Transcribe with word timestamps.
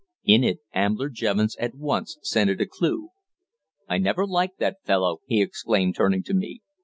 In 0.25 0.43
it 0.43 0.61
Ambler 0.73 1.09
Jevons 1.09 1.55
at 1.57 1.75
once 1.75 2.17
scented 2.23 2.59
a 2.59 2.65
clue. 2.65 3.09
"I 3.87 3.99
never 3.99 4.25
liked 4.25 4.57
that 4.57 4.77
fellow!" 4.83 5.19
he 5.27 5.43
exclaimed, 5.43 5.93
turning 5.95 6.23
to 6.23 6.33
me. 6.33 6.61